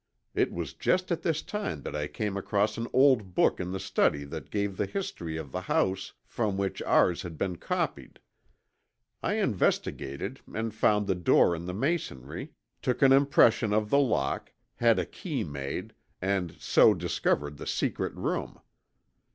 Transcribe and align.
It 0.33 0.51
was 0.51 0.73
just 0.73 1.11
at 1.11 1.21
this 1.21 1.43
time 1.43 1.83
that 1.83 1.95
I 1.95 2.07
came 2.07 2.35
across 2.35 2.75
an 2.75 2.87
old 2.91 3.35
book 3.35 3.59
in 3.59 3.71
the 3.71 3.79
study 3.79 4.23
that 4.23 4.49
gave 4.49 4.75
the 4.75 4.87
history 4.87 5.37
of 5.37 5.51
the 5.51 5.61
house 5.61 6.13
from 6.25 6.57
which 6.57 6.81
ours 6.81 7.21
had 7.21 7.37
been 7.37 7.57
copied. 7.57 8.19
I 9.21 9.33
investigated 9.35 10.41
and 10.55 10.73
found 10.73 11.05
the 11.05 11.13
door 11.13 11.55
in 11.55 11.65
the 11.65 11.75
masonry, 11.75 12.49
took 12.81 13.03
an 13.03 13.11
impression 13.11 13.73
of 13.73 13.91
the 13.91 13.99
lock, 13.99 14.51
had 14.77 14.97
a 14.97 15.05
key 15.05 15.43
made, 15.43 15.93
and 16.19 16.59
so 16.59 16.95
discovered 16.95 17.57
the 17.57 17.67
secret 17.67 18.15
room. 18.15 18.59